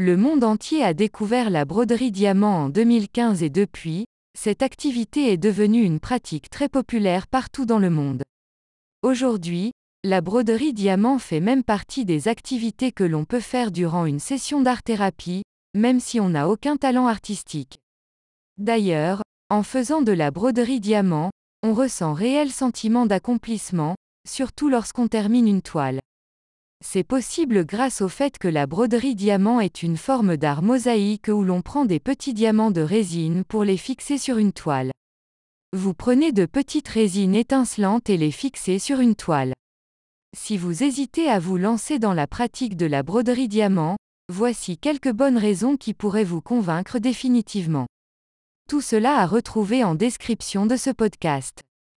Le 0.00 0.16
monde 0.16 0.44
entier 0.44 0.84
a 0.84 0.94
découvert 0.94 1.50
la 1.50 1.64
broderie 1.64 2.12
diamant 2.12 2.66
en 2.66 2.68
2015 2.68 3.42
et 3.42 3.50
depuis, 3.50 4.04
cette 4.38 4.62
activité 4.62 5.32
est 5.32 5.38
devenue 5.38 5.82
une 5.82 5.98
pratique 5.98 6.50
très 6.50 6.68
populaire 6.68 7.26
partout 7.26 7.66
dans 7.66 7.80
le 7.80 7.90
monde. 7.90 8.22
Aujourd'hui, 9.02 9.72
la 10.04 10.20
broderie 10.20 10.72
diamant 10.72 11.18
fait 11.18 11.40
même 11.40 11.64
partie 11.64 12.04
des 12.04 12.28
activités 12.28 12.92
que 12.92 13.02
l'on 13.02 13.24
peut 13.24 13.40
faire 13.40 13.72
durant 13.72 14.06
une 14.06 14.20
session 14.20 14.60
d'art-thérapie, 14.60 15.42
même 15.74 15.98
si 15.98 16.20
on 16.20 16.28
n'a 16.28 16.48
aucun 16.48 16.76
talent 16.76 17.08
artistique. 17.08 17.80
D'ailleurs, 18.56 19.22
en 19.50 19.64
faisant 19.64 20.00
de 20.00 20.12
la 20.12 20.30
broderie 20.30 20.78
diamant, 20.78 21.30
on 21.64 21.74
ressent 21.74 22.12
réel 22.12 22.52
sentiment 22.52 23.04
d'accomplissement, 23.04 23.96
surtout 24.28 24.68
lorsqu'on 24.68 25.08
termine 25.08 25.48
une 25.48 25.62
toile. 25.62 25.98
C'est 26.84 27.04
possible 27.04 27.66
grâce 27.66 28.02
au 28.02 28.08
fait 28.08 28.38
que 28.38 28.46
la 28.46 28.66
broderie 28.66 29.16
diamant 29.16 29.60
est 29.60 29.82
une 29.82 29.96
forme 29.96 30.36
d'art 30.36 30.62
mosaïque 30.62 31.28
où 31.28 31.42
l'on 31.42 31.60
prend 31.60 31.84
des 31.84 31.98
petits 31.98 32.34
diamants 32.34 32.70
de 32.70 32.80
résine 32.80 33.44
pour 33.44 33.64
les 33.64 33.76
fixer 33.76 34.16
sur 34.16 34.38
une 34.38 34.52
toile. 34.52 34.92
Vous 35.76 35.92
prenez 35.92 36.32
de 36.32 36.46
petites 36.46 36.88
résines 36.88 37.34
étincelantes 37.34 38.08
et 38.08 38.16
les 38.16 38.30
fixez 38.30 38.78
sur 38.78 39.00
une 39.00 39.16
toile. 39.16 39.54
Si 40.36 40.56
vous 40.56 40.82
hésitez 40.82 41.28
à 41.28 41.40
vous 41.40 41.56
lancer 41.56 41.98
dans 41.98 42.14
la 42.14 42.26
pratique 42.26 42.76
de 42.76 42.86
la 42.86 43.02
broderie 43.02 43.48
diamant, 43.48 43.96
voici 44.32 44.78
quelques 44.78 45.12
bonnes 45.12 45.38
raisons 45.38 45.76
qui 45.76 45.94
pourraient 45.94 46.24
vous 46.24 46.40
convaincre 46.40 46.98
définitivement. 46.98 47.86
Tout 48.68 48.82
cela 48.82 49.16
à 49.16 49.26
retrouver 49.26 49.82
en 49.82 49.94
description 49.94 50.64
de 50.64 50.76
ce 50.76 50.90
podcast. 50.90 51.62